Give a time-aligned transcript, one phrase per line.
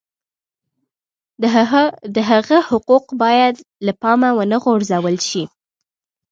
[2.15, 3.55] د هغه حقوق باید
[3.85, 5.43] له پامه ونه غورځول شي.